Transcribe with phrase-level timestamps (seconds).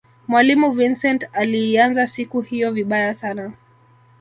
[0.27, 3.51] mwalimu vincent aliianza siku hiyo vibaya sana